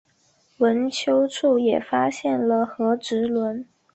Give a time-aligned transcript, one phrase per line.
[0.57, 3.67] 坟丘处也发现了和埴轮。